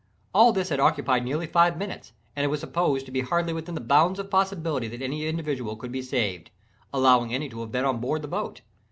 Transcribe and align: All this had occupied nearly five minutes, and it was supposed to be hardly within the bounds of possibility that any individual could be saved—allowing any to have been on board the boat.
All 0.33 0.51
this 0.51 0.69
had 0.69 0.79
occupied 0.79 1.23
nearly 1.23 1.45
five 1.45 1.77
minutes, 1.77 2.11
and 2.35 2.43
it 2.43 2.47
was 2.47 2.59
supposed 2.61 3.05
to 3.05 3.11
be 3.11 3.21
hardly 3.21 3.53
within 3.53 3.75
the 3.75 3.79
bounds 3.81 4.17
of 4.17 4.31
possibility 4.31 4.87
that 4.87 5.03
any 5.03 5.27
individual 5.27 5.75
could 5.75 5.91
be 5.91 6.01
saved—allowing 6.01 7.31
any 7.31 7.49
to 7.49 7.59
have 7.61 7.71
been 7.71 7.85
on 7.85 7.99
board 7.99 8.23
the 8.23 8.27
boat. 8.27 8.61